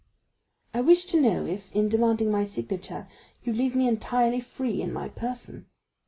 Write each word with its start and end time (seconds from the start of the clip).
"I 0.73 0.81
wish 0.81 1.05
to 1.05 1.21
know 1.21 1.45
if, 1.45 1.71
in 1.75 1.87
demanding 1.87 2.31
my 2.31 2.43
signature, 2.43 3.07
you 3.43 3.53
leave 3.53 3.75
me 3.75 3.87
entirely 3.87 4.39
free 4.39 4.81
in 4.81 4.91
my 4.91 5.09
person?" 5.09 5.67